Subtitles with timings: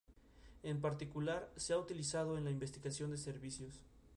[0.63, 3.83] En particular, se ha utilizado en la investigación de servicios.